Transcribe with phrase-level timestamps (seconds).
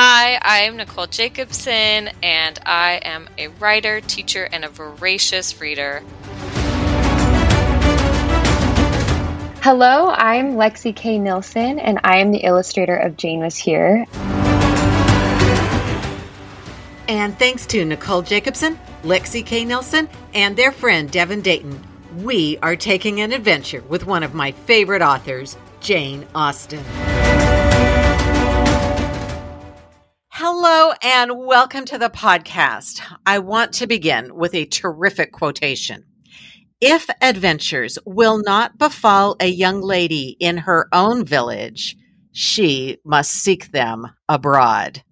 [0.00, 6.04] Hi, I'm Nicole Jacobson, and I am a writer, teacher, and a voracious reader.
[9.60, 11.18] Hello, I'm Lexi K.
[11.18, 14.06] Nilsson, and I am the illustrator of Jane Was Here.
[17.08, 19.64] And thanks to Nicole Jacobson, Lexi K.
[19.64, 21.84] Nilsson, and their friend Devin Dayton,
[22.18, 26.84] we are taking an adventure with one of my favorite authors, Jane Austen.
[30.40, 33.00] Hello and welcome to the podcast.
[33.26, 36.04] I want to begin with a terrific quotation.
[36.80, 41.96] If adventures will not befall a young lady in her own village,
[42.30, 45.02] she must seek them abroad.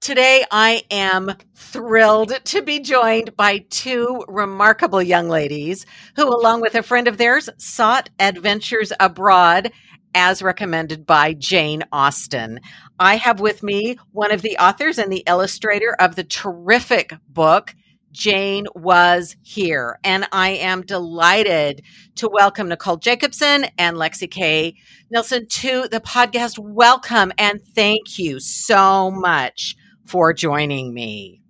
[0.00, 5.84] Today, I am thrilled to be joined by two remarkable young ladies
[6.14, 9.72] who, along with a friend of theirs, sought adventures abroad
[10.16, 12.60] as recommended by Jane Austen.
[12.98, 17.74] I have with me one of the authors and the illustrator of the terrific book,
[18.10, 19.98] Jane Was Here.
[20.02, 21.82] And I am delighted
[22.14, 24.76] to welcome Nicole Jacobson and Lexi K.
[25.10, 26.58] Nilsson to the podcast.
[26.58, 31.42] Welcome and thank you so much for joining me.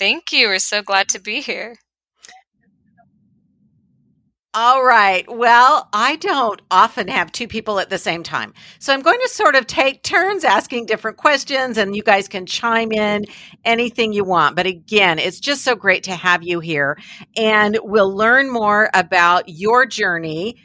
[0.00, 0.48] Thank you.
[0.48, 1.76] We're so glad to be here.
[4.56, 5.24] All right.
[5.28, 8.54] Well, I don't often have two people at the same time.
[8.78, 12.46] So I'm going to sort of take turns asking different questions and you guys can
[12.46, 13.24] chime in
[13.64, 14.54] anything you want.
[14.54, 16.96] But again, it's just so great to have you here
[17.36, 20.56] and we'll learn more about your journey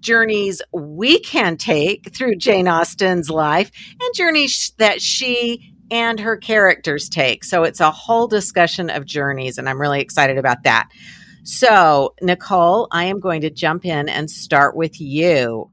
[0.00, 7.08] journeys we can take through Jane Austen's life and journeys that she and her characters
[7.08, 7.44] take.
[7.44, 10.88] So it's a whole discussion of journeys, and I'm really excited about that.
[11.48, 15.70] So, Nicole, I am going to jump in and start with you.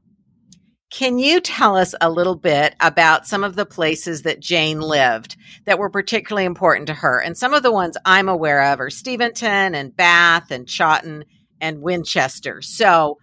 [0.92, 5.36] Can you tell us a little bit about some of the places that Jane lived
[5.64, 7.20] that were particularly important to her?
[7.20, 11.24] And some of the ones I'm aware of are Steventon and Bath and Chawton
[11.60, 12.62] and Winchester.
[12.62, 13.18] So,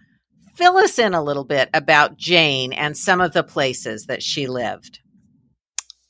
[0.54, 4.46] fill us in a little bit about Jane and some of the places that she
[4.46, 5.00] lived.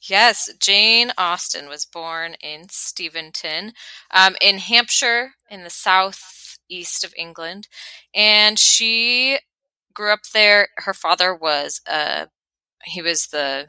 [0.09, 3.73] Yes, Jane Austen was born in Steventon,
[4.13, 7.69] um, in Hampshire, in the southeast of England,
[8.15, 9.39] and she
[9.95, 10.69] grew up there.
[10.79, 12.27] Her father was uh,
[12.85, 13.69] he was the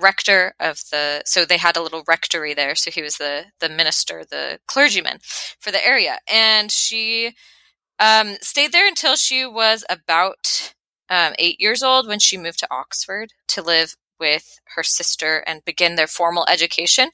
[0.00, 3.68] rector of the so they had a little rectory there so he was the the
[3.68, 5.18] minister the clergyman
[5.58, 7.34] for the area and she
[7.98, 10.74] um, stayed there until she was about
[11.10, 15.64] um, eight years old when she moved to oxford to live with her sister and
[15.64, 17.10] begin their formal education.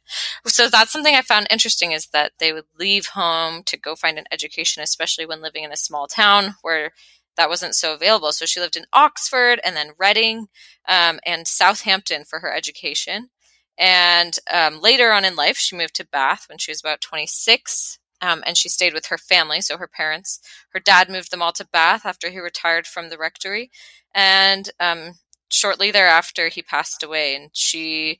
[0.47, 4.19] So that's something I found interesting is that they would leave home to go find
[4.19, 6.93] an education, especially when living in a small town where
[7.37, 8.33] that wasn't so available.
[8.33, 10.49] So she lived in Oxford and then Reading
[10.89, 13.31] um, and Southampton for her education.
[13.79, 17.99] And um, later on in life, she moved to Bath when she was about 26.
[18.23, 20.41] Um, and she stayed with her family, so her parents.
[20.71, 23.71] Her dad moved them all to Bath after he retired from the rectory,
[24.15, 25.13] and um,
[25.49, 28.19] shortly thereafter, he passed away, and she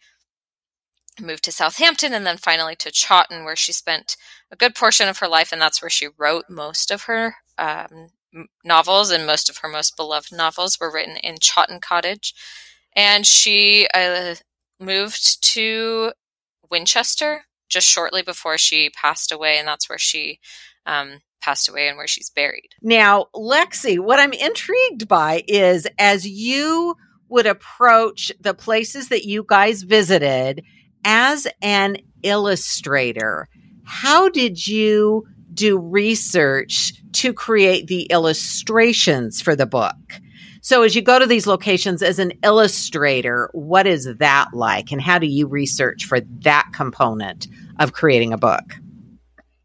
[1.21, 4.17] moved to Southampton and then finally to Chawton, where she spent
[4.51, 8.09] a good portion of her life, and that's where she wrote most of her um,
[8.65, 12.35] novels, and most of her most beloved novels were written in Chawton Cottage.
[12.95, 14.37] And she uh,
[14.81, 16.13] moved to
[16.71, 20.39] Winchester just shortly before she passed away, and that's where she
[20.87, 22.71] um, passed away and where she's buried.
[22.83, 26.97] Now, Lexi, what I'm intrigued by is as you
[27.29, 30.63] would approach the places that you guys visited
[31.05, 33.49] as an illustrator.
[33.85, 39.97] How did you do research to create the illustrations for the book?
[40.61, 44.91] So, as you go to these locations as an illustrator, what is that like?
[44.91, 47.47] And how do you research for that component
[47.79, 48.75] of creating a book?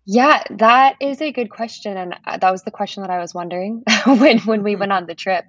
[0.05, 3.33] Yeah, that is a good question, and uh, that was the question that I was
[3.33, 5.45] wondering when when we went on the trip.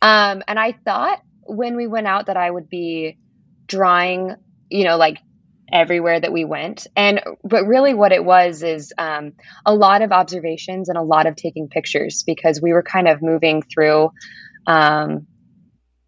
[0.00, 3.18] Um, and I thought when we went out that I would be
[3.66, 4.34] drawing,
[4.70, 5.18] you know, like
[5.72, 6.86] everywhere that we went.
[6.96, 9.32] And but really what it was is um,
[9.64, 13.22] a lot of observations and a lot of taking pictures because we were kind of
[13.22, 14.10] moving through
[14.66, 15.26] um,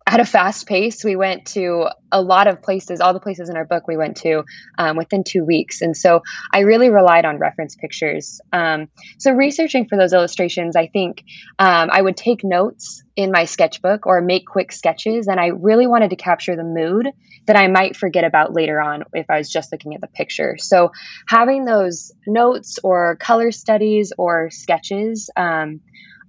[0.06, 1.04] at a fast pace.
[1.04, 4.18] We went to a lot of places, all the places in our book we went
[4.18, 4.44] to
[4.78, 5.82] um, within two weeks.
[5.82, 6.22] And so
[6.52, 8.40] I really relied on reference pictures.
[8.52, 8.88] Um,
[9.18, 11.24] so researching for those illustrations, I think
[11.58, 15.26] um, I would take notes in my sketchbook or make quick sketches.
[15.26, 17.08] And I really wanted to capture the mood
[17.46, 20.56] that I might forget about later on if I was just looking at the picture.
[20.56, 20.92] So
[21.26, 25.80] having those notes or color studies or sketches, um,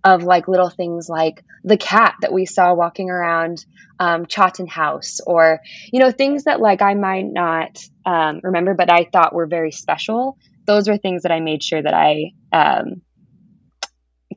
[0.07, 3.65] of like little things like the cat that we saw walking around
[4.00, 5.59] um, Chawton House, or
[5.92, 9.71] you know things that like I might not um, remember, but I thought were very
[9.71, 10.38] special.
[10.65, 13.01] Those were things that I made sure that I um,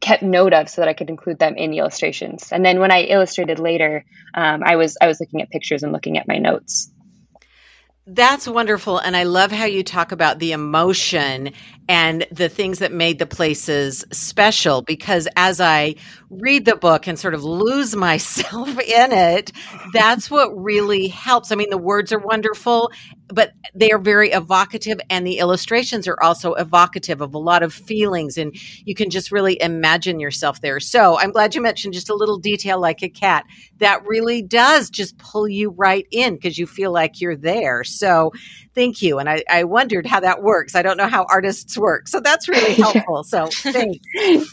[0.01, 2.51] kept note of so that I could include them in the illustrations.
[2.51, 5.93] And then when I illustrated later, um, I was I was looking at pictures and
[5.93, 6.91] looking at my notes.
[8.13, 8.99] That's wonderful.
[8.99, 11.53] And I love how you talk about the emotion
[11.91, 15.97] and the things that made the places special because as I
[16.31, 19.51] read the book and sort of lose myself in it,
[19.93, 21.51] that's what really helps.
[21.51, 22.93] I mean, the words are wonderful,
[23.27, 27.75] but they are very evocative, and the illustrations are also evocative of a lot of
[27.75, 28.55] feelings, and
[28.85, 30.79] you can just really imagine yourself there.
[30.79, 33.45] So I'm glad you mentioned just a little detail like a cat
[33.79, 37.83] that really does just pull you right in because you feel like you're there.
[37.83, 38.33] So
[38.75, 39.19] thank you.
[39.19, 40.75] And I, I wondered how that works.
[40.75, 42.09] I don't know how artists work.
[42.09, 43.25] So that's really helpful.
[43.25, 43.99] So thanks.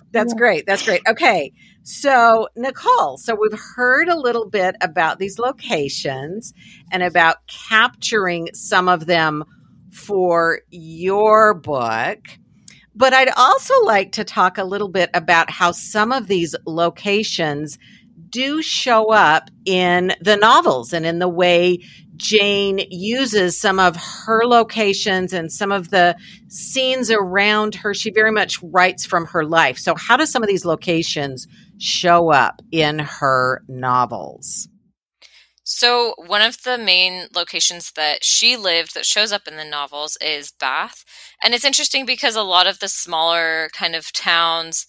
[0.11, 0.65] That's great.
[0.65, 1.01] That's great.
[1.07, 1.53] Okay.
[1.83, 6.53] So, Nicole, so we've heard a little bit about these locations
[6.91, 9.45] and about capturing some of them
[9.91, 12.19] for your book.
[12.93, 17.77] But I'd also like to talk a little bit about how some of these locations
[18.29, 21.79] do show up in the novels and in the way
[22.17, 26.15] Jane uses some of her locations and some of the
[26.49, 27.93] scenes around her.
[27.93, 29.77] She very much writes from her life.
[29.77, 31.47] So, how do some of these locations
[31.77, 34.67] show up in her novels?
[35.63, 40.17] So, one of the main locations that she lived that shows up in the novels
[40.21, 41.03] is Bath.
[41.43, 44.87] And it's interesting because a lot of the smaller kind of towns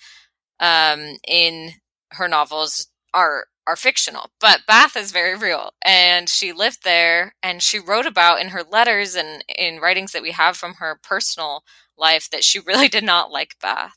[0.60, 1.72] um, in
[2.12, 5.73] her novels are are fictional, but Bath is very real.
[5.82, 10.23] And she lived there and she wrote about in her letters and in writings that
[10.23, 11.62] we have from her personal
[11.97, 13.94] life that she really did not like Bath.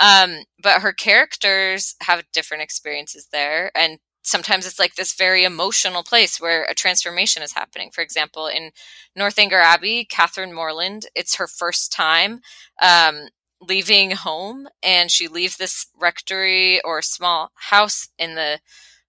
[0.00, 3.70] Um, but her characters have different experiences there.
[3.76, 7.90] And sometimes it's like this very emotional place where a transformation is happening.
[7.92, 8.72] For example, in
[9.14, 12.40] Northanger Abbey, Catherine Morland, it's her first time
[12.82, 13.28] um,
[13.60, 18.58] leaving home and she leaves this rectory or small house in the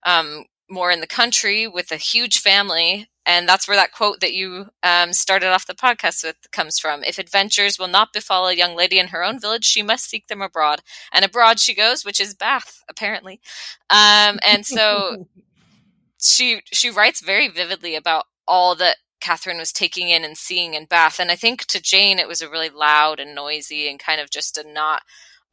[0.06, 3.10] um, more in the country with a huge family.
[3.25, 7.04] And that's where that quote that you um, started off the podcast with comes from.
[7.04, 10.28] If adventures will not befall a young lady in her own village, she must seek
[10.28, 10.81] them abroad.
[11.12, 13.42] And abroad she goes, which is Bath, apparently.
[13.90, 15.28] Um, and so
[16.22, 20.86] she she writes very vividly about all that Catherine was taking in and seeing in
[20.86, 21.19] Bath.
[21.19, 24.30] And I think to Jane, it was a really loud and noisy and kind of
[24.30, 25.02] just a not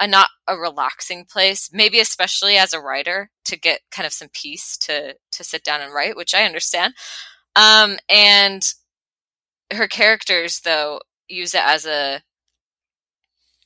[0.01, 4.29] a not a relaxing place maybe especially as a writer to get kind of some
[4.33, 6.95] peace to to sit down and write which i understand.
[7.57, 8.63] Um and
[9.73, 12.23] her characters though use it as a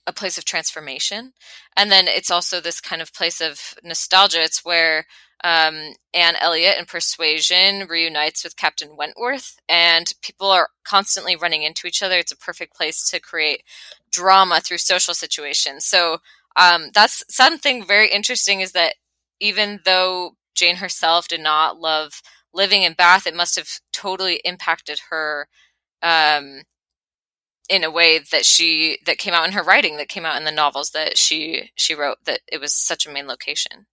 [0.06, 1.32] a place of transformation.
[1.76, 4.42] And then it's also this kind of place of nostalgia.
[4.42, 5.04] It's where
[5.44, 11.86] um, Anne Elliot in Persuasion reunites with Captain Wentworth, and people are constantly running into
[11.86, 12.18] each other.
[12.18, 13.62] It's a perfect place to create
[14.10, 15.84] drama through social situations.
[15.84, 16.18] So
[16.56, 18.94] um, that's something very interesting is that
[19.40, 22.22] even though Jane herself did not love
[22.54, 25.48] living in Bath, it must have totally impacted her
[26.02, 26.62] um,
[27.68, 30.44] in a way that she that came out in her writing, that came out in
[30.44, 32.16] the novels that she she wrote.
[32.24, 33.86] That it was such a main location.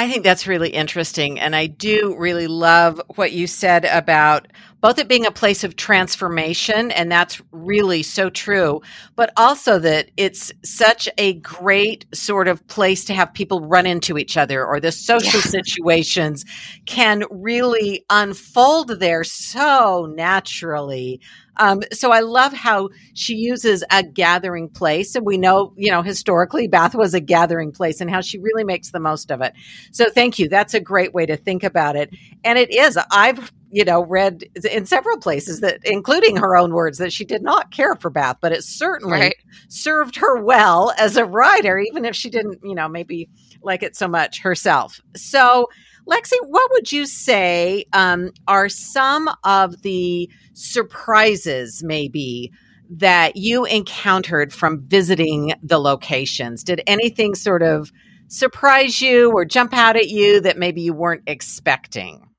[0.00, 1.38] I think that's really interesting.
[1.38, 4.48] And I do really love what you said about
[4.80, 8.80] both it being a place of transformation, and that's really so true,
[9.14, 14.16] but also that it's such a great sort of place to have people run into
[14.16, 15.46] each other or the social yeah.
[15.46, 16.44] situations
[16.86, 21.20] can really unfold there so naturally.
[21.56, 26.00] Um, so I love how she uses a gathering place, and we know, you know,
[26.00, 29.52] historically Bath was a gathering place, and how she really makes the most of it.
[29.92, 30.48] So thank you.
[30.48, 32.10] That's a great way to think about it,
[32.44, 32.98] and it is.
[33.10, 37.42] I've you know, read in several places that, including her own words, that she did
[37.42, 39.36] not care for Bath, but it certainly right.
[39.68, 43.28] served her well as a writer, even if she didn't, you know, maybe
[43.62, 45.00] like it so much herself.
[45.14, 45.68] So,
[46.08, 52.52] Lexi, what would you say um, are some of the surprises, maybe?
[52.92, 56.64] That you encountered from visiting the locations?
[56.64, 57.92] Did anything sort of
[58.26, 62.29] surprise you or jump out at you that maybe you weren't expecting?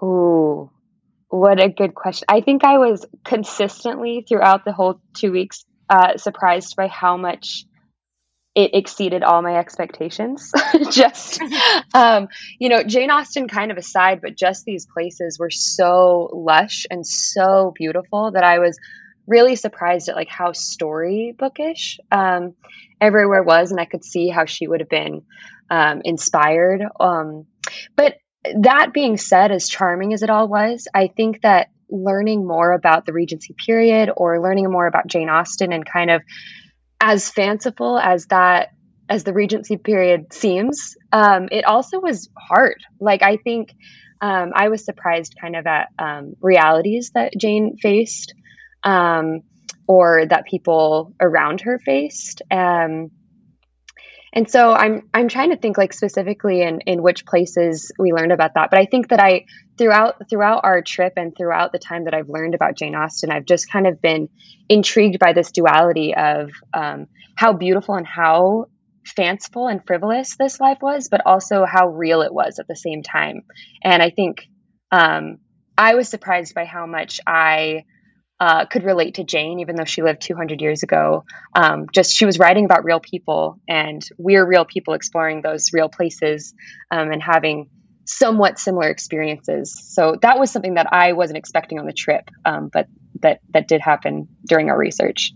[0.00, 0.70] Oh,
[1.28, 2.26] what a good question.
[2.28, 7.64] I think I was consistently throughout the whole two weeks uh, surprised by how much
[8.54, 10.50] it exceeded all my expectations.
[10.90, 11.40] just,
[11.94, 16.86] um, you know, Jane Austen kind of aside, but just these places were so lush
[16.90, 18.78] and so beautiful that I was
[19.26, 22.54] really surprised at like how storybookish um,
[23.00, 25.22] everywhere was, and I could see how she would have been
[25.68, 26.82] um, inspired.
[26.98, 27.46] Um,
[27.94, 28.14] but
[28.62, 33.06] that being said, as charming as it all was, I think that learning more about
[33.06, 36.22] the Regency period or learning more about Jane Austen and kind of
[37.00, 38.70] as fanciful as that
[39.08, 42.82] as the Regency period seems, um, it also was hard.
[43.00, 43.72] Like I think
[44.20, 48.34] um, I was surprised kind of at um, realities that Jane faced
[48.82, 49.42] um,
[49.86, 52.42] or that people around her faced.
[52.50, 53.10] Um,
[54.36, 58.32] and so I'm I'm trying to think like specifically in in which places we learned
[58.32, 58.68] about that.
[58.70, 59.46] But I think that I
[59.78, 63.46] throughout throughout our trip and throughout the time that I've learned about Jane Austen, I've
[63.46, 64.28] just kind of been
[64.68, 68.66] intrigued by this duality of um, how beautiful and how
[69.06, 73.02] fanciful and frivolous this life was, but also how real it was at the same
[73.02, 73.42] time.
[73.82, 74.46] And I think
[74.92, 75.38] um,
[75.78, 77.84] I was surprised by how much I
[78.38, 81.24] uh, could relate to Jane, even though she lived 200 years ago.
[81.54, 85.88] Um, just she was writing about real people, and we're real people exploring those real
[85.88, 86.54] places
[86.90, 87.70] um, and having
[88.04, 89.74] somewhat similar experiences.
[89.94, 92.88] So that was something that I wasn't expecting on the trip, um, but
[93.22, 95.32] that that did happen during our research.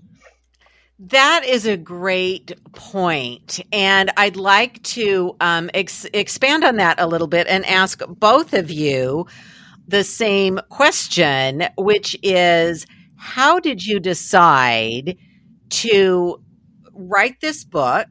[1.07, 3.61] That is a great point.
[3.73, 8.53] And I'd like to um, ex- expand on that a little bit and ask both
[8.53, 9.27] of you
[9.91, 15.17] the same question, which is how did you decide
[15.71, 16.41] to
[16.95, 18.09] write this book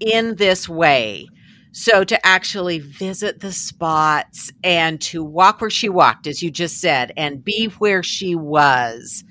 [0.00, 1.26] in this way?
[1.72, 6.80] So to actually visit the spots and to walk where she walked, as you just
[6.80, 9.22] said, and be where she was.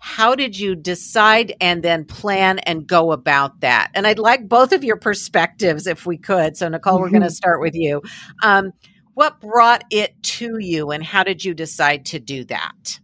[0.00, 3.90] How did you decide and then plan and go about that?
[3.94, 6.56] And I'd like both of your perspectives if we could.
[6.56, 7.02] So, Nicole, mm-hmm.
[7.02, 8.02] we're going to start with you.
[8.42, 8.72] Um,
[9.14, 13.00] what brought it to you and how did you decide to do that?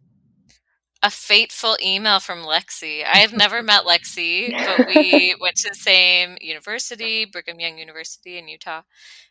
[1.03, 3.03] A fateful email from Lexi.
[3.05, 8.37] I have never met Lexi, but we went to the same university, Brigham Young University
[8.37, 8.83] in Utah.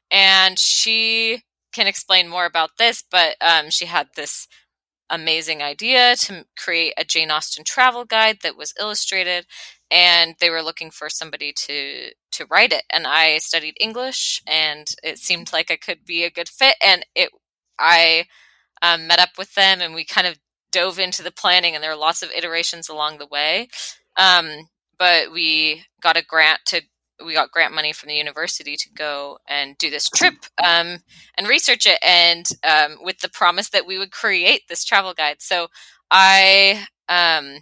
[0.10, 4.48] And she can explain more about this, but um, she had this
[5.10, 9.46] amazing idea to create a Jane Austen travel guide that was illustrated
[9.92, 12.84] and they were looking for somebody to to write it.
[12.92, 17.06] And i studied english and it seemed like i could be a good fit and
[17.16, 17.30] it
[17.80, 18.26] i
[18.82, 20.40] um, met up with them and we kind of
[20.72, 23.68] dove into the planning and there were lots of iterations along the way.
[24.18, 26.82] Um, but we got a grant to
[27.26, 31.00] we got grant money from the university to go and do this trip um,
[31.38, 35.38] and research it and um, with the promise that we would create this travel guide
[35.40, 35.68] so
[36.12, 37.58] i um,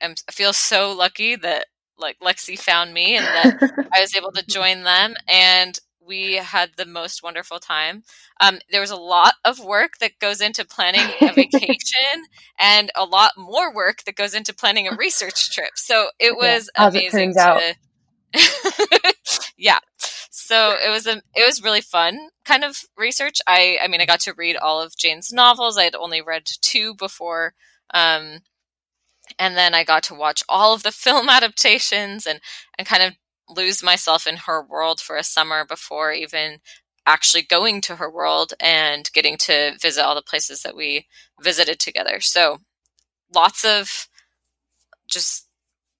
[0.00, 1.66] am feel so lucky that
[1.98, 6.70] like Lexi found me and that I was able to join them and we had
[6.76, 8.02] the most wonderful time.
[8.40, 12.26] Um, there was a lot of work that goes into planning a vacation
[12.58, 15.70] and a lot more work that goes into planning a research trip.
[15.76, 17.30] So it was amazing.
[17.30, 17.74] It to,
[19.56, 19.78] yeah.
[20.30, 23.40] So it was a it was really fun kind of research.
[23.46, 25.78] I I mean I got to read all of Jane's novels.
[25.78, 27.54] I had only read two before
[27.92, 28.40] um,
[29.38, 32.40] and then I got to watch all of the film adaptations and
[32.78, 33.14] and kind of
[33.48, 36.60] lose myself in her world for a summer before even
[37.06, 41.06] actually going to her world and getting to visit all the places that we
[41.42, 42.20] visited together.
[42.20, 42.58] So
[43.34, 44.08] lots of
[45.08, 45.43] just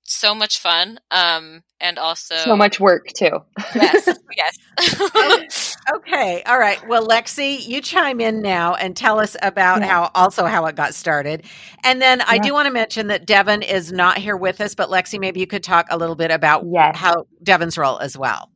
[0.05, 3.31] so much fun um and also so much work too.
[3.75, 5.77] Yes yes.
[5.97, 6.87] Okay all right.
[6.87, 9.89] Well lexi you chime in now and tell us about yeah.
[9.89, 11.45] how also how it got started.
[11.85, 12.27] And then yeah.
[12.29, 15.41] i do want to mention that devin is not here with us but lexi maybe
[15.41, 16.97] you could talk a little bit about yes.
[16.97, 18.51] how devin's role as well.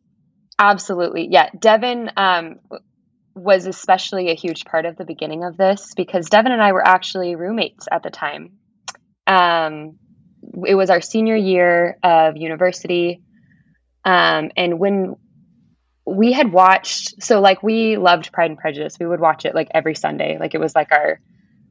[0.58, 1.48] Absolutely yeah.
[1.58, 2.56] Devin um
[3.34, 6.86] was especially a huge part of the beginning of this because devin and i were
[6.86, 8.58] actually roommates at the time.
[9.26, 9.98] Um
[10.66, 13.22] it was our senior year of university.
[14.04, 15.16] Um, and when
[16.06, 19.68] we had watched, so like we loved Pride and Prejudice, we would watch it like
[19.74, 20.38] every Sunday.
[20.38, 21.20] Like it was like our,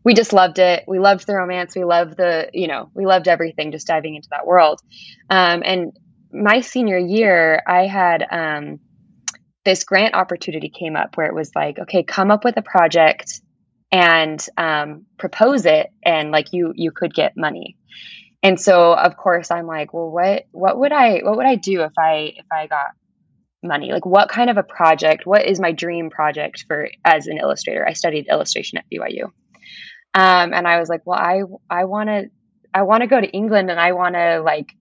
[0.04, 0.84] we just loved it.
[0.88, 1.76] We loved the romance.
[1.76, 4.82] We loved the, you know, we loved everything just diving into that world.
[5.30, 5.98] Um, and
[6.32, 8.80] my senior year, I had, um,
[9.66, 13.42] this grant opportunity came up where it was like, okay, come up with a project
[13.92, 17.78] and um, propose it, and like you you could get money
[18.44, 21.82] and so of course i'm like well what what would i what would i do
[21.82, 22.92] if i if i got
[23.64, 23.92] money?
[23.92, 27.86] Like what kind of a project what is my dream project for as an illustrator?
[27.86, 29.32] I studied illustration at byu
[30.14, 32.30] um, and i was like well i i want to
[32.74, 34.74] i want to go to england and i want to like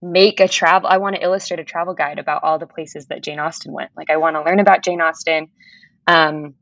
[0.00, 3.22] make a travel i want to illustrate a travel guide about all the places that
[3.22, 3.90] jane austen went.
[3.96, 5.48] Like i want to learn about jane austen.
[6.06, 6.54] Um,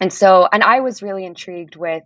[0.00, 2.02] and so and i was really intrigued with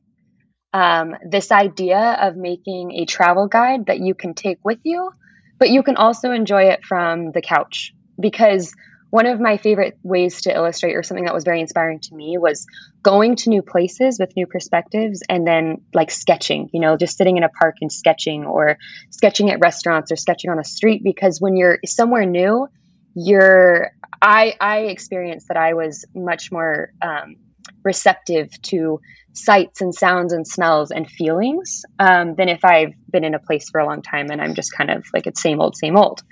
[0.76, 5.10] um, this idea of making a travel guide that you can take with you,
[5.58, 7.94] but you can also enjoy it from the couch.
[8.20, 8.74] Because
[9.08, 12.36] one of my favorite ways to illustrate, or something that was very inspiring to me,
[12.38, 12.66] was
[13.02, 15.64] going to new places with new perspectives and then
[15.94, 18.76] like sketching, you know, just sitting in a park and sketching, or
[19.10, 21.02] sketching at restaurants or sketching on a street.
[21.02, 22.68] Because when you're somewhere new,
[23.14, 27.36] you're, I, I experienced that I was much more um,
[27.84, 29.00] receptive to
[29.32, 33.68] sights and sounds and smells and feelings um, than if I've been in a place
[33.70, 36.22] for a long time and I'm just kind of like it's same old, same old.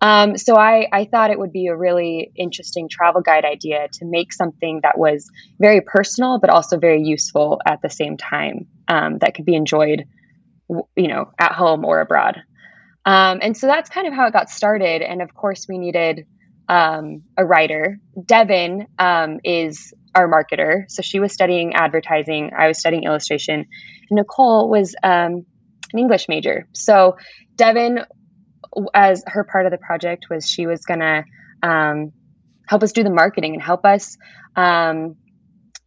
[0.00, 4.04] Um, so I, I thought it would be a really interesting travel guide idea to
[4.04, 9.18] make something that was very personal but also very useful at the same time um,
[9.18, 10.06] that could be enjoyed,
[10.68, 12.42] you know, at home or abroad.
[13.04, 15.02] Um, and so that's kind of how it got started.
[15.02, 16.26] And of course, we needed
[16.68, 17.98] um, a writer.
[18.24, 20.84] Devin um, is our marketer.
[20.88, 22.50] So she was studying advertising.
[22.56, 23.66] I was studying illustration.
[24.10, 25.46] Nicole was um,
[25.92, 26.68] an English major.
[26.72, 27.16] So
[27.56, 28.00] Devin,
[28.94, 31.24] as her part of the project, was she was going to
[31.62, 32.12] um,
[32.66, 34.16] help us do the marketing and help us
[34.56, 35.16] um,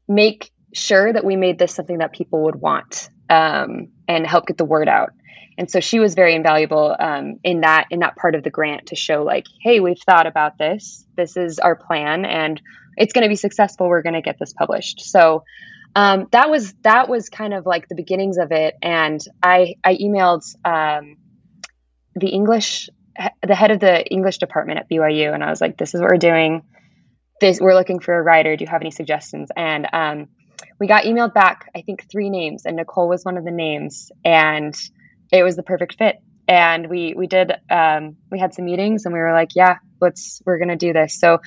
[0.08, 4.58] make sure that we made this something that people would want um, and help get
[4.58, 5.12] the word out.
[5.58, 8.88] And so she was very invaluable um, in that in that part of the grant
[8.88, 11.06] to show like, hey, we've thought about this.
[11.16, 12.62] This is our plan, and
[12.98, 13.88] it's going to be successful.
[13.88, 15.02] We're going to get this published.
[15.02, 15.44] So
[15.96, 18.76] um, that was that was kind of like the beginnings of it.
[18.82, 21.18] And I I emailed um,
[22.16, 22.90] the English
[23.42, 26.10] the head of the English department at BYU, and I was like, this is what
[26.10, 26.64] we're doing.
[27.40, 28.58] This we're looking for a writer.
[28.58, 29.50] Do you have any suggestions?
[29.56, 30.28] And um,
[30.80, 31.70] we got emailed back.
[31.74, 34.76] I think three names, and Nicole was one of the names, and
[35.32, 36.18] it was the perfect fit.
[36.48, 40.42] And we we did um, we had some meetings, and we were like, yeah, let's
[40.46, 41.20] we're gonna do this.
[41.20, 41.40] So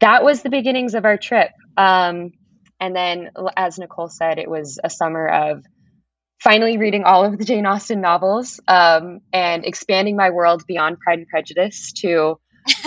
[0.00, 1.50] that was the beginnings of our trip.
[1.76, 2.32] Um,
[2.80, 5.64] and then, as Nicole said, it was a summer of
[6.40, 11.18] finally reading all of the Jane Austen novels um, and expanding my world beyond Pride
[11.18, 12.38] and Prejudice to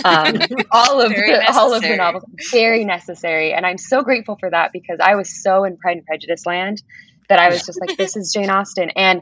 [0.05, 0.37] um,
[0.71, 2.23] all of the all of the novels.
[2.51, 6.05] Very necessary, and I'm so grateful for that because I was so in Pride and
[6.05, 6.81] Prejudice land
[7.29, 9.21] that I was just like, "This is Jane Austen," and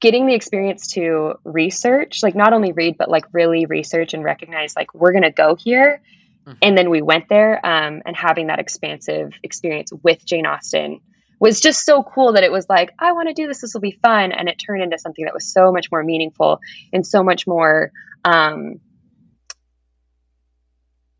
[0.00, 4.74] getting the experience to research, like not only read but like really research and recognize,
[4.76, 6.00] like we're going to go here
[6.46, 6.58] Mm-hmm.
[6.62, 11.00] And then we went there um, and having that expansive experience with Jane Austen
[11.40, 13.60] was just so cool that it was like, I want to do this.
[13.60, 14.32] This will be fun.
[14.32, 16.60] And it turned into something that was so much more meaningful
[16.92, 17.92] and so much more
[18.24, 18.80] um,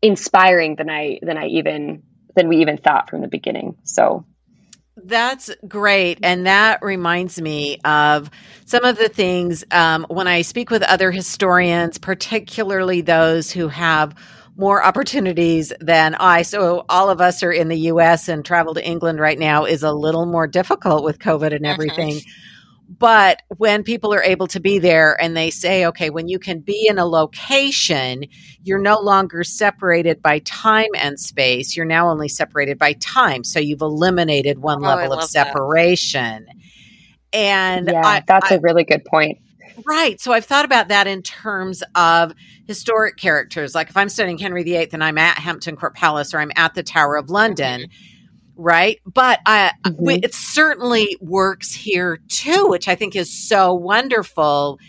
[0.01, 2.03] inspiring than I than I even
[2.35, 3.77] than we even thought from the beginning.
[3.83, 4.25] So
[5.07, 6.19] that's great.
[6.23, 8.29] And that reminds me of
[8.65, 14.15] some of the things um, when I speak with other historians, particularly those who have
[14.57, 16.41] more opportunities than I.
[16.41, 19.83] So all of us are in the US and travel to England right now is
[19.83, 21.75] a little more difficult with COVID and mm-hmm.
[22.85, 22.97] Everything.
[22.97, 26.59] But when people are able to be there and they say, okay, when you can
[26.59, 28.25] be in a location,
[28.63, 31.75] you're no longer separated by time and space.
[31.75, 33.43] You're now only separated by time.
[33.43, 36.45] So you've eliminated one oh, level of separation.
[36.45, 36.55] That.
[37.33, 39.39] And yeah, I, that's I, a really good point.
[39.85, 40.21] Right.
[40.21, 42.33] So I've thought about that in terms of
[42.65, 43.75] historic characters.
[43.75, 46.75] Like if I'm studying Henry VIII and I'm at Hampton Court Palace or I'm at
[46.75, 48.14] the Tower of London, mm-hmm.
[48.55, 48.99] Right?
[49.05, 50.23] But I, mm-hmm.
[50.23, 54.79] it certainly works here too, which I think is so wonderful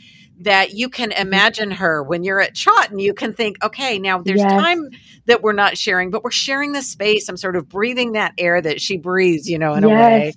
[0.41, 2.99] that you can imagine her when you're at Chawton.
[2.99, 4.53] You can think, okay, now there's yes.
[4.53, 4.91] time
[5.25, 7.29] that we're not sharing, but we're sharing the space.
[7.29, 9.91] I'm sort of breathing that air that she breathes, you know, in yes.
[9.91, 10.35] a way.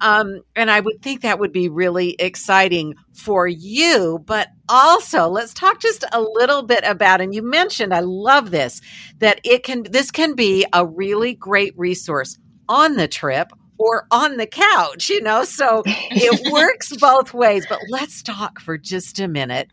[0.00, 4.22] Um, and I would think that would be really exciting for you.
[4.24, 8.80] But also, let's talk just a little bit about, and you mentioned, I love this,
[9.18, 14.36] that it can, this can be a really great resource on the trip or on
[14.36, 15.44] the couch, you know?
[15.44, 17.66] So it works both ways.
[17.68, 19.70] But let's talk for just a minute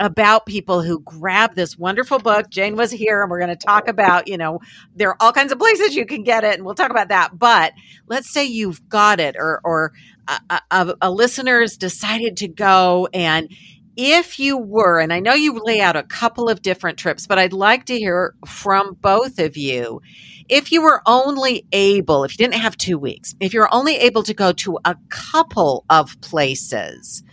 [0.00, 2.50] about people who grab this wonderful book.
[2.50, 4.60] Jane was here, and we're going to talk about, you know,
[4.94, 7.36] there are all kinds of places you can get it, and we'll talk about that.
[7.36, 7.72] But
[8.06, 9.92] let's say you've got it, or or
[10.28, 13.50] a, a, a listener's decided to go and
[13.98, 17.36] if you were, and I know you lay out a couple of different trips, but
[17.36, 20.00] I'd like to hear from both of you.
[20.48, 24.22] If you were only able, if you didn't have two weeks, if you're only able
[24.22, 27.24] to go to a couple of places,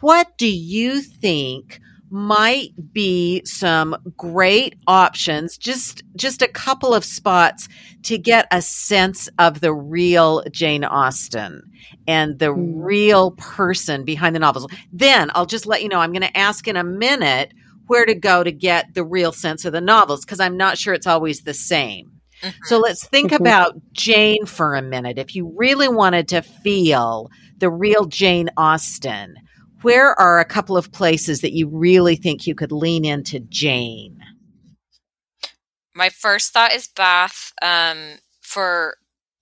[0.00, 7.68] what do you think might be some great options just just a couple of spots
[8.02, 11.62] to get a sense of the real Jane Austen
[12.06, 12.72] and the mm.
[12.76, 16.66] real person behind the novels then I'll just let you know I'm going to ask
[16.66, 17.52] in a minute
[17.86, 20.94] where to go to get the real sense of the novels because I'm not sure
[20.94, 22.64] it's always the same Mm-hmm.
[22.64, 23.42] So let's think mm-hmm.
[23.42, 25.18] about Jane for a minute.
[25.18, 29.34] If you really wanted to feel the real Jane Austen,
[29.82, 34.18] where are a couple of places that you really think you could lean into Jane?
[35.94, 38.96] My first thought is Bath um, for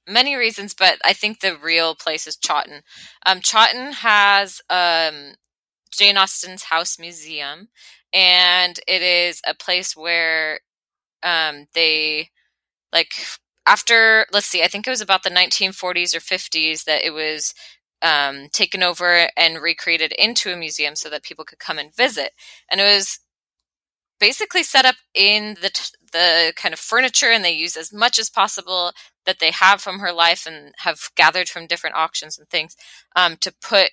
[0.08, 2.82] many reasons, but I think the real place is Chawton.
[3.26, 5.34] Um, Chawton has um,
[5.90, 7.68] Jane Austen's House Museum,
[8.12, 10.60] and it is a place where
[11.22, 12.30] um, they
[12.92, 13.12] like
[13.66, 17.54] after let's see, I think it was about the 1940s or 50s that it was
[18.02, 22.32] um, taken over and recreated into a museum so that people could come and visit.
[22.70, 23.20] And it was
[24.20, 28.18] basically set up in the t- the kind of furniture, and they use as much
[28.18, 28.92] as possible
[29.26, 32.76] that they have from her life and have gathered from different auctions and things
[33.14, 33.90] um, to put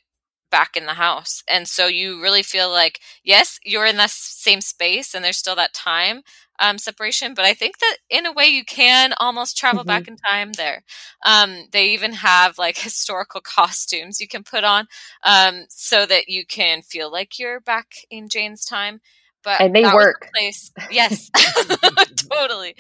[0.56, 1.44] back in the house.
[1.50, 5.58] And so you really feel like, yes, you're in that same space, and there's still
[5.58, 6.22] that time,
[6.60, 9.88] um, separation, but I think that in a way you can almost travel mm-hmm.
[9.88, 10.86] back in time there.
[11.26, 14.88] Um, they even have like historical costumes you can put on
[15.24, 19.02] um, so that you can feel like you're back in Jane's time.
[19.44, 20.22] But and they work.
[20.22, 21.30] The place, yes,
[22.32, 22.76] totally.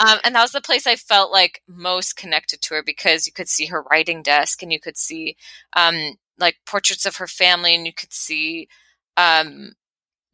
[0.00, 3.32] Um, and that was the place I felt like most connected to her because you
[3.32, 5.36] could see her writing desk and you could see
[5.74, 8.68] um, like portraits of her family and you could see
[9.16, 9.72] um,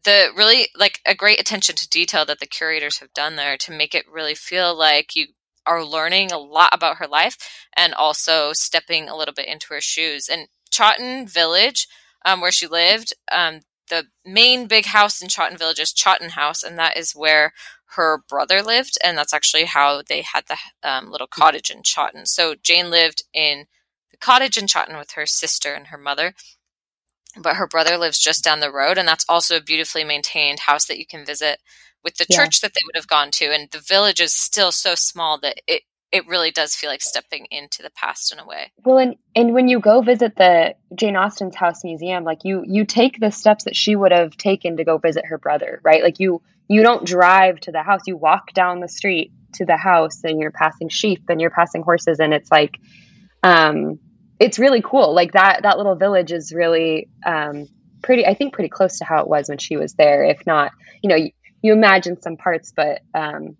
[0.04, 3.72] the really like a great attention to detail that the curators have done there to
[3.72, 5.26] make it really feel like you
[5.66, 7.36] are learning a lot about her life
[7.76, 10.28] and also stepping a little bit into her shoes.
[10.28, 11.86] And Chawton Village,
[12.24, 16.62] um, where she lived, um, the main big house in Chawton Village is Chawton House,
[16.62, 17.52] and that is where
[17.96, 22.26] her brother lived, and that's actually how they had the um, little cottage in Chawton.
[22.26, 23.66] So Jane lived in
[24.20, 26.34] cottage in Chawton with her sister and her mother,
[27.36, 30.86] but her brother lives just down the road and that's also a beautifully maintained house
[30.86, 31.60] that you can visit
[32.02, 32.36] with the yeah.
[32.36, 35.60] church that they would have gone to and the village is still so small that
[35.66, 38.72] it it really does feel like stepping into the past in a way.
[38.84, 42.84] Well, and and when you go visit the Jane Austen's house museum, like you you
[42.84, 46.02] take the steps that she would have taken to go visit her brother, right?
[46.02, 49.76] Like you you don't drive to the house, you walk down the street to the
[49.76, 52.78] house and you're passing sheep and you're passing horses and it's like
[53.42, 53.98] um
[54.40, 55.14] it's really cool.
[55.14, 57.66] Like that that little village is really um,
[58.02, 58.26] pretty.
[58.26, 60.24] I think pretty close to how it was when she was there.
[60.24, 60.72] If not,
[61.02, 61.30] you know, you,
[61.62, 63.56] you imagine some parts, but um,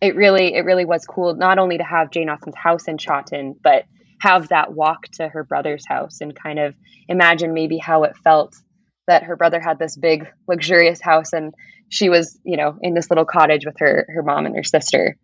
[0.00, 1.34] it really it really was cool.
[1.34, 3.84] Not only to have Jane Austen's house in Chawton, but
[4.20, 6.74] have that walk to her brother's house and kind of
[7.08, 8.56] imagine maybe how it felt
[9.06, 11.54] that her brother had this big luxurious house and
[11.88, 15.16] she was you know in this little cottage with her her mom and her sister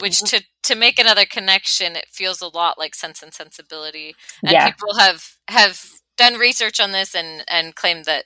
[0.00, 0.38] which mm-hmm.
[0.38, 4.70] to to make another connection it feels a lot like sense and sensibility and yeah.
[4.70, 5.84] people have have
[6.16, 8.24] done research on this and and claimed that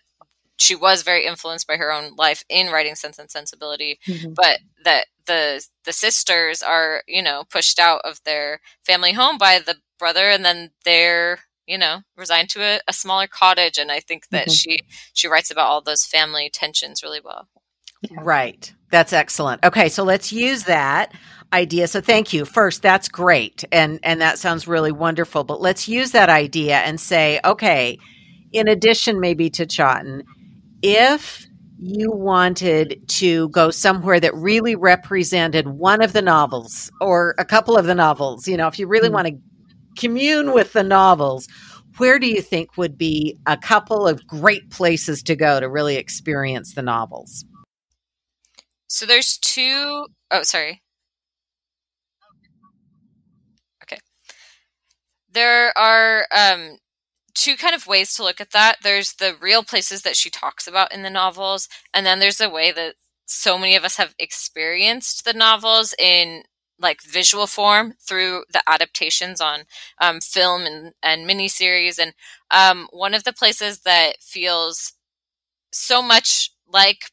[0.61, 4.33] she was very influenced by her own life in writing sense and sensibility mm-hmm.
[4.35, 9.59] but that the the sisters are you know pushed out of their family home by
[9.59, 14.01] the brother and then they're you know resigned to a, a smaller cottage and i
[14.01, 14.53] think that mm-hmm.
[14.53, 14.79] she
[15.15, 17.49] she writes about all those family tensions really well
[18.19, 21.13] right that's excellent okay so let's use that
[21.53, 21.89] idea.
[21.89, 22.45] So thank you.
[22.45, 23.65] First, that's great.
[23.73, 25.45] And and that sounds really wonderful.
[25.45, 27.99] But let's use that idea and say, okay,
[28.53, 30.25] in addition maybe to Chawton,
[30.83, 31.47] if
[31.79, 37.77] you wanted to go somewhere that really represented one of the novels or a couple
[37.77, 39.15] of the novels, you know, if you really mm-hmm.
[39.15, 39.39] want to
[39.99, 41.49] commune with the novels,
[41.97, 45.97] where do you think would be a couple of great places to go to really
[45.97, 47.45] experience the novels?
[48.89, 50.83] So there's two oh sorry.
[55.33, 56.79] There are um,
[57.35, 58.79] two kind of ways to look at that.
[58.83, 62.51] There's the real places that she talks about in the novels, and then there's a
[62.51, 62.95] way that
[63.27, 66.43] so many of us have experienced the novels in
[66.81, 69.61] like visual form through the adaptations on
[70.01, 71.99] um, film and, and miniseries.
[71.99, 72.15] And
[72.51, 74.95] um, one of the places that feels
[75.73, 77.11] so much like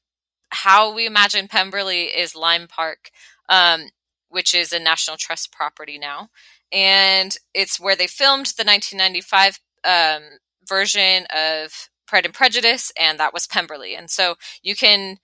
[0.50, 3.10] how we imagine Pemberley is Lyme Park,
[3.50, 3.90] um,
[4.30, 6.30] which is a National Trust property now
[6.72, 10.24] and it's where they filmed the 1995 um,
[10.68, 13.96] version of Pride and Prejudice, and that was Pemberley.
[13.96, 15.18] And so you can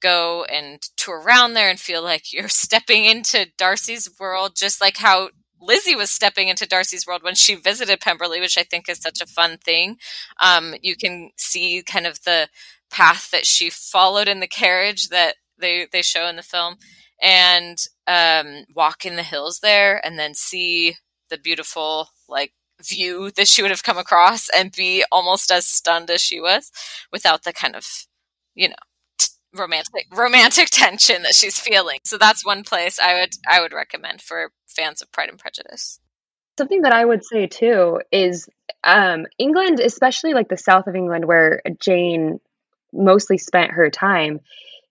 [0.00, 4.98] go and tour around there and feel like you're stepping into Darcy's world, just like
[4.98, 5.30] how
[5.60, 9.20] Lizzie was stepping into Darcy's world when she visited Pemberley, which I think is such
[9.20, 9.96] a fun thing.
[10.40, 12.48] Um, you can see kind of the
[12.90, 16.76] path that she followed in the carriage that they they show in the film,
[17.20, 20.96] and um, walk in the hills there and then see
[21.30, 22.52] the beautiful like
[22.82, 26.70] view that she would have come across and be almost as stunned as she was
[27.10, 27.86] without the kind of
[28.54, 28.74] you know
[29.18, 31.98] t- romantic romantic tension that she's feeling.
[32.04, 36.00] So that's one place I would I would recommend for fans of Pride and Prejudice.
[36.58, 38.48] Something that I would say too is
[38.82, 42.40] um, England, especially like the south of England, where Jane
[42.92, 44.40] mostly spent her time.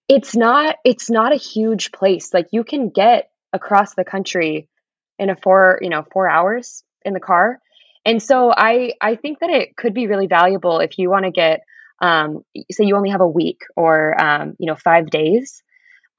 [0.08, 2.34] It's not it's not a huge place.
[2.34, 4.70] Like you can get across the country
[5.18, 7.60] in a four you know four hours in the car,
[8.06, 11.32] and so I I think that it could be really valuable if you want to
[11.32, 11.62] get
[12.02, 15.64] um, say you only have a week or um, you know five days.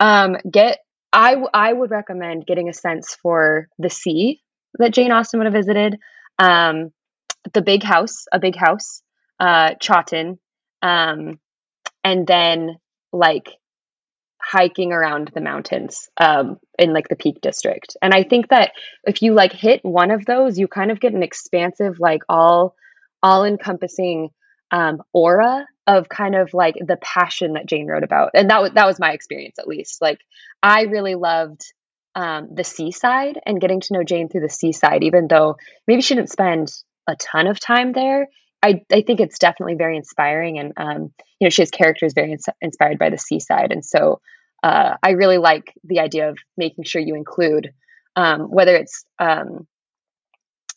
[0.01, 0.79] Um, get
[1.12, 4.42] I I would recommend getting a sense for the sea
[4.79, 5.99] that Jane Austen would have visited.
[6.38, 6.90] Um,
[7.55, 9.03] the big house, a big house,
[9.38, 10.38] uh, Chawton,
[10.83, 11.38] um,
[12.03, 12.79] and then
[13.12, 13.49] like
[14.46, 17.96] hiking around the mountains um, in like the Peak District.
[18.00, 18.72] And I think that
[19.04, 22.76] if you like hit one of those, you kind of get an expansive, like all
[23.22, 24.30] all encompassing
[24.70, 28.30] um, aura of kind of like the passion that Jane wrote about.
[28.35, 30.00] And that was that was my experience at least.
[30.00, 30.20] Like
[30.62, 31.62] I really loved
[32.14, 35.56] um, the seaside and getting to know Jane through the seaside, even though
[35.88, 36.72] maybe she didn't spend
[37.09, 38.28] a ton of time there.
[38.62, 42.32] I, I think it's definitely very inspiring, and um, you know she has characters very
[42.32, 44.20] ins- inspired by the seaside, and so
[44.62, 47.73] uh, I really like the idea of making sure you include
[48.16, 49.66] um, whether it's um,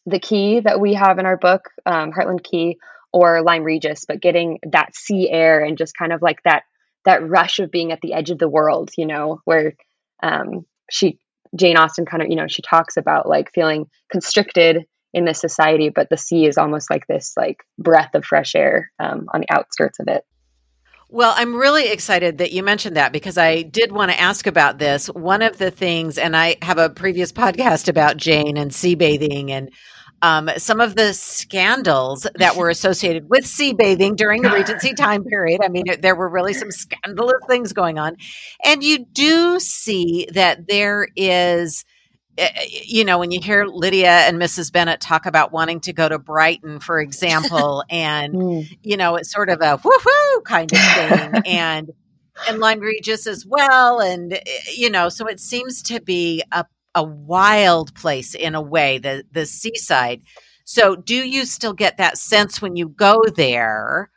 [0.06, 2.78] the quay that we have in our book, um, Hartland Quay,
[3.12, 6.64] or Lyme Regis, but getting that sea air and just kind of like that
[7.06, 9.74] that rush of being at the edge of the world, you know, where
[10.22, 11.18] um, she
[11.56, 15.90] Jane Austen kind of, you know, she talks about like feeling constricted in this society,
[15.90, 19.50] but the sea is almost like this like breath of fresh air um, on the
[19.50, 20.24] outskirts of it.
[21.12, 24.78] Well, I'm really excited that you mentioned that because I did want to ask about
[24.78, 25.08] this.
[25.08, 29.52] One of the things, and I have a previous podcast about Jane and sea bathing
[29.52, 29.72] and
[30.22, 35.24] um, some of the scandals that were associated with sea bathing during the Regency time
[35.24, 35.62] period.
[35.64, 38.18] I mean, there were really some scandalous things going on.
[38.64, 41.86] And you do see that there is
[42.70, 44.72] you know, when you hear Lydia and Mrs.
[44.72, 48.78] Bennet talk about wanting to go to Brighton, for example, and mm.
[48.82, 51.92] you know, it's sort of a woohoo kind of thing, and
[52.48, 54.42] and Lyme Regis as well, and eh,
[54.76, 59.24] you know, so it seems to be a a wild place in a way, the
[59.32, 60.22] the seaside.
[60.66, 64.12] So, do you still get that sense when you go there?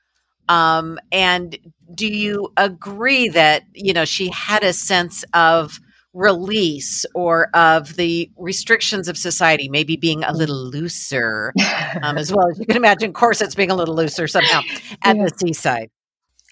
[0.48, 1.56] Um, and
[1.94, 5.80] do you agree that you know she had a sense of
[6.14, 11.52] release or of the restrictions of society maybe being a little looser
[12.02, 14.60] um, as well as you can imagine corsets being a little looser somehow
[15.04, 15.24] at yeah.
[15.24, 15.90] the seaside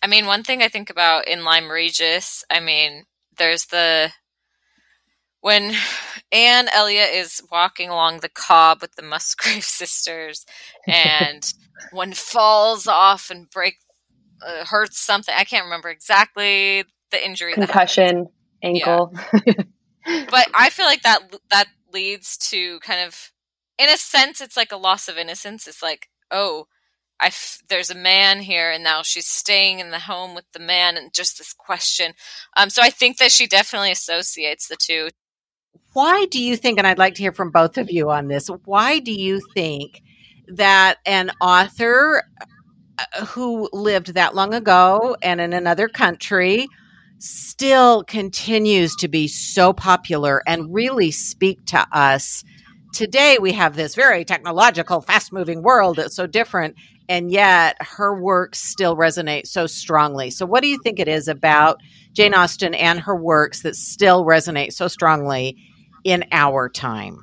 [0.03, 3.05] i mean one thing i think about in lyme regis i mean
[3.37, 4.11] there's the
[5.41, 5.73] when
[6.33, 10.45] Anne Elliot is walking along the Cobb with the Musgrave sisters,
[10.87, 11.53] and
[11.93, 13.77] one falls off and break
[14.47, 15.35] uh, hurts something.
[15.37, 17.55] I can't remember exactly the injury.
[17.55, 18.29] Concussion,
[18.63, 19.15] ankle.
[19.47, 19.53] Yeah.
[20.31, 21.21] but I feel like that
[21.51, 23.33] that leads to kind of,
[23.79, 25.67] in a sense, it's like a loss of innocence.
[25.67, 26.67] It's like, oh,
[27.21, 30.59] I f- there's a man here, and now she's staying in the home with the
[30.59, 32.13] man, and just this question.
[32.57, 35.11] Um, so I think that she definitely associates the two
[35.93, 38.49] why do you think, and I'd like to hear from both of you on this,
[38.65, 40.03] why do you think
[40.49, 42.23] that an author
[42.99, 46.69] uh, who lived that long ago and in another country
[47.21, 52.43] still continues to be so popular and really speak to us?
[52.93, 56.75] Today, we have this very technological, fast moving world that's so different,
[57.09, 60.31] and yet her works still resonate so strongly.
[60.31, 61.81] So, what do you think it is about
[62.13, 65.57] Jane Austen and her works that still resonate so strongly
[66.05, 67.19] in our time.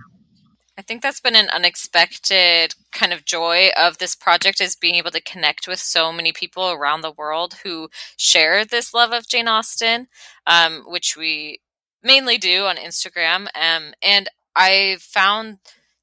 [0.78, 5.10] I think that's been an unexpected kind of joy of this project is being able
[5.12, 9.48] to connect with so many people around the world who share this love of Jane
[9.48, 10.08] Austen,
[10.46, 11.62] um, which we
[12.04, 13.48] mainly do on Instagram.
[13.56, 15.58] Um, and I found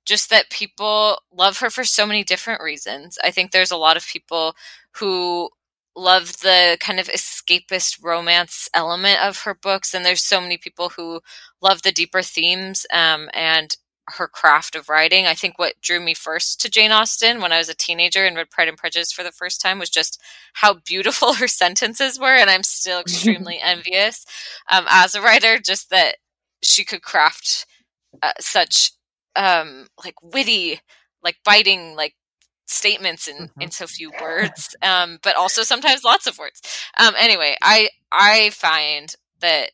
[0.04, 3.16] just that people love her for so many different reasons.
[3.22, 4.56] I think there's a lot of people
[4.96, 5.50] who
[5.96, 10.88] love the kind of escapist romance element of her books and there's so many people
[10.88, 11.20] who
[11.62, 13.76] love the deeper themes um, and
[14.08, 17.58] her craft of writing i think what drew me first to jane austen when i
[17.58, 20.20] was a teenager and read pride and prejudice for the first time was just
[20.54, 24.24] how beautiful her sentences were and i'm still extremely envious
[24.70, 26.16] um, as a writer just that
[26.62, 27.66] she could craft
[28.22, 28.92] uh, such
[29.36, 30.80] um, like witty
[31.22, 32.14] like biting like
[32.66, 33.60] statements in mm-hmm.
[33.60, 36.62] in so few words um but also sometimes lots of words
[36.98, 39.70] um anyway i i find that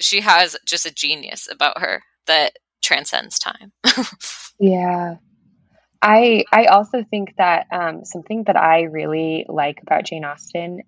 [0.00, 3.72] she has just a genius about her that transcends time
[4.60, 5.16] yeah
[6.02, 10.82] i i also think that um something that i really like about jane austen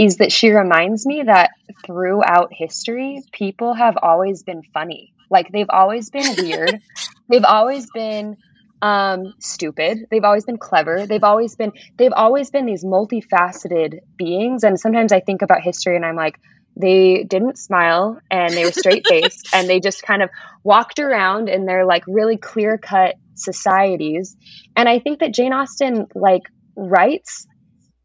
[0.00, 1.50] is that she reminds me that
[1.84, 5.12] throughout history, people have always been funny.
[5.30, 6.80] Like they've always been weird.
[7.28, 8.38] they've always been
[8.80, 10.06] um, stupid.
[10.10, 11.06] They've always been clever.
[11.06, 14.64] They've always been they've always been these multifaceted beings.
[14.64, 16.40] And sometimes I think about history and I'm like,
[16.80, 20.30] they didn't smile and they were straight faced and they just kind of
[20.62, 24.36] walked around in their like really clear cut societies.
[24.76, 26.42] And I think that Jane Austen like
[26.76, 27.46] writes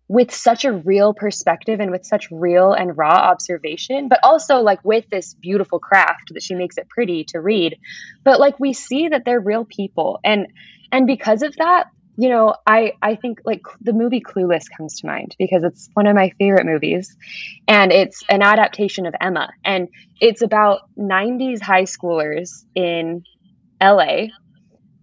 [0.08, 4.84] with such a real perspective and with such real and raw observation, but also like
[4.86, 7.78] with this beautiful craft that she makes it pretty to read.
[8.24, 10.20] But like we see that they're real people.
[10.24, 10.48] And
[10.92, 15.08] and because of that, you know, I I think like the movie Clueless comes to
[15.08, 17.16] mind because it's one of my favorite movies.
[17.68, 19.50] And it's an adaptation of Emma.
[19.64, 19.90] And
[20.22, 23.24] it's about 90s high schoolers in
[23.82, 24.28] LA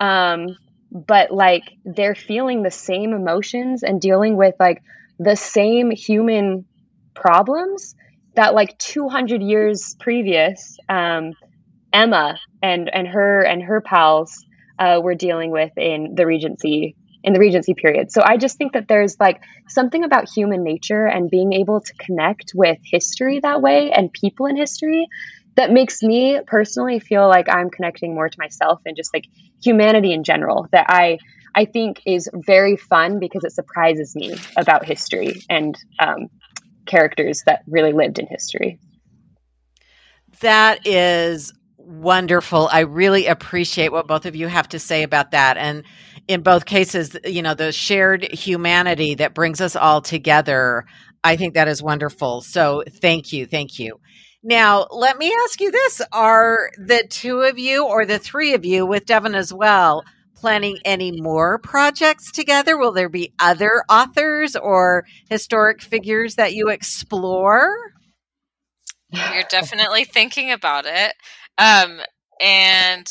[0.01, 0.57] um
[0.90, 4.83] but like they're feeling the same emotions and dealing with like
[5.18, 6.66] the same human
[7.14, 7.94] problems
[8.35, 11.33] that like 200 years previous um,
[11.92, 14.44] emma and and her and her pals
[14.79, 18.72] uh, were dealing with in the regency in the regency period so i just think
[18.72, 23.62] that there's like something about human nature and being able to connect with history that
[23.62, 25.08] way and people in history
[25.56, 29.26] that makes me personally feel like I'm connecting more to myself and just like
[29.62, 31.18] humanity in general that I
[31.54, 36.28] I think is very fun because it surprises me about history and um,
[36.87, 38.78] characters that really lived in history.
[40.40, 42.70] That is wonderful.
[42.72, 45.58] I really appreciate what both of you have to say about that.
[45.58, 45.85] And
[46.28, 50.85] in both cases, you know, the shared humanity that brings us all together.
[51.24, 52.40] I think that is wonderful.
[52.42, 53.46] So thank you.
[53.46, 54.00] Thank you.
[54.42, 56.02] Now, let me ask you this.
[56.12, 60.02] Are the two of you or the three of you with Devin as well
[60.35, 62.76] planning any more projects together?
[62.76, 67.92] Will there be other authors or historic figures that you explore?
[69.12, 71.12] We're definitely thinking about it.
[71.58, 72.00] Um,
[72.40, 73.06] and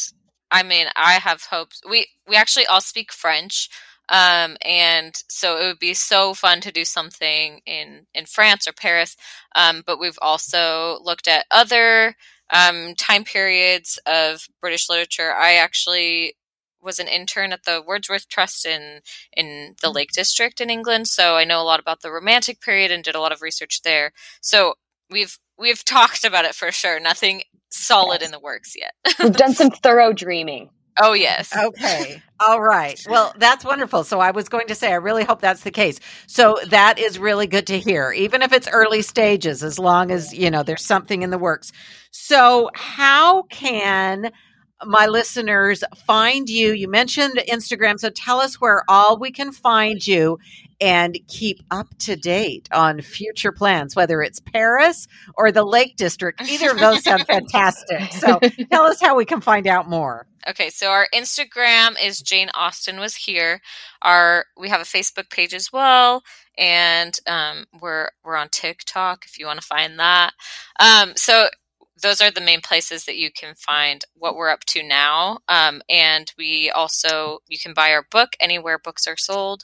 [0.51, 1.81] I mean, I have hopes.
[1.89, 3.69] We we actually all speak French,
[4.09, 8.73] um, and so it would be so fun to do something in, in France or
[8.73, 9.15] Paris.
[9.55, 12.15] Um, but we've also looked at other
[12.49, 15.33] um, time periods of British literature.
[15.33, 16.35] I actually
[16.81, 18.99] was an intern at the Wordsworth Trust in
[19.37, 19.95] in the mm.
[19.95, 23.15] Lake District in England, so I know a lot about the Romantic period and did
[23.15, 24.11] a lot of research there.
[24.41, 24.73] So
[25.09, 26.99] we've we've talked about it for sure.
[26.99, 28.27] Nothing solid yes.
[28.27, 28.93] in the works yet.
[29.23, 30.69] we've done some thorough dreaming.
[30.99, 31.55] Oh, yes.
[31.55, 32.21] Okay.
[32.39, 33.01] All right.
[33.09, 34.03] Well, that's wonderful.
[34.03, 35.99] So I was going to say, I really hope that's the case.
[36.27, 40.33] So that is really good to hear, even if it's early stages, as long as,
[40.33, 41.71] you know, there's something in the works.
[42.11, 44.31] So, how can
[44.85, 46.73] my listeners find you?
[46.73, 47.99] You mentioned Instagram.
[47.99, 50.39] So tell us where all we can find you
[50.79, 56.41] and keep up to date on future plans, whether it's Paris or the Lake District.
[56.41, 58.11] Either of those sound fantastic.
[58.11, 58.39] So
[58.71, 60.25] tell us how we can find out more.
[60.49, 63.61] Okay, so our Instagram is Jane Austen was here.
[64.01, 66.23] Our we have a Facebook page as well,
[66.57, 70.33] and um, we're we're on TikTok if you want to find that.
[70.79, 71.47] Um, so
[72.01, 75.39] those are the main places that you can find what we're up to now.
[75.47, 79.63] Um, and we also you can buy our book anywhere books are sold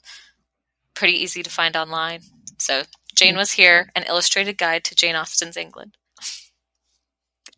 [0.98, 2.22] pretty easy to find online.
[2.58, 2.84] So
[3.16, 5.96] Jane was here, an illustrated guide to Jane Austen's England.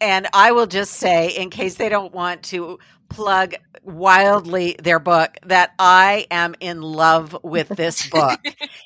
[0.01, 5.37] And I will just say, in case they don't want to plug wildly their book
[5.45, 8.39] that I am in love with this book.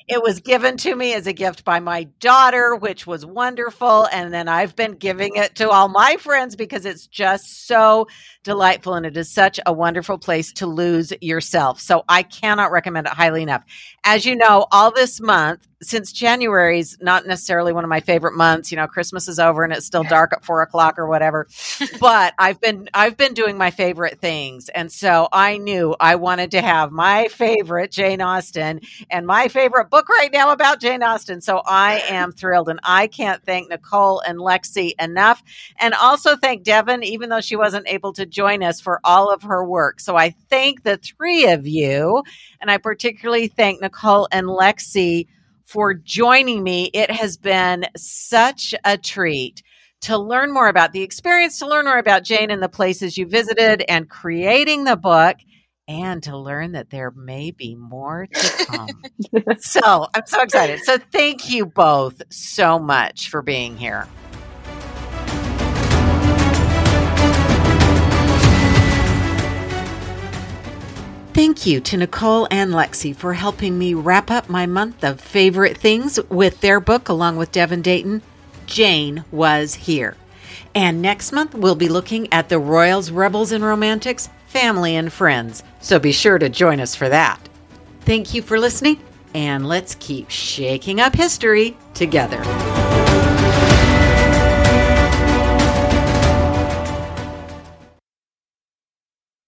[0.08, 4.06] it was given to me as a gift by my daughter, which was wonderful.
[4.10, 8.08] And then I've been giving it to all my friends because it's just so
[8.42, 11.80] delightful and it is such a wonderful place to lose yourself.
[11.80, 13.64] So I cannot recommend it highly enough.
[14.04, 18.34] As you know, all this month, since January is not necessarily one of my favorite
[18.34, 21.46] months, you know, Christmas is over and it's still dark at four o'clock or whatever.
[22.00, 23.70] but I've been I've been doing my
[24.14, 24.68] favorite things.
[24.70, 29.90] And so I knew I wanted to have my favorite Jane Austen and my favorite
[29.90, 31.40] book right now about Jane Austen.
[31.40, 35.42] So I am thrilled and I can't thank Nicole and Lexi enough.
[35.78, 39.42] And also thank Devin, even though she wasn't able to join us for all of
[39.42, 40.00] her work.
[40.00, 42.22] So I thank the three of you.
[42.60, 45.26] And I particularly thank Nicole and Lexi
[45.64, 46.90] for joining me.
[46.92, 49.62] It has been such a treat
[50.04, 53.26] to learn more about the experience, to learn more about Jane and the places you
[53.26, 55.36] visited and creating the book,
[55.88, 58.88] and to learn that there may be more to come.
[59.58, 60.80] so I'm so excited.
[60.80, 64.06] So thank you both so much for being here.
[71.32, 75.78] Thank you to Nicole and Lexi for helping me wrap up my month of favorite
[75.78, 78.22] things with their book, along with Devin Dayton.
[78.66, 80.16] Jane was here.
[80.74, 85.62] And next month, we'll be looking at the Royals, Rebels, and Romantics, Family and Friends.
[85.80, 87.40] So be sure to join us for that.
[88.00, 89.00] Thank you for listening,
[89.34, 92.83] and let's keep shaking up history together.